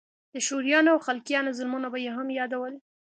د 0.33 0.35
شورويانو 0.45 0.89
او 0.93 0.99
خلقيانو 1.07 1.55
ظلمونه 1.57 1.87
به 1.93 1.97
يې 2.05 2.11
هم 2.17 2.27
يادول. 2.39 2.73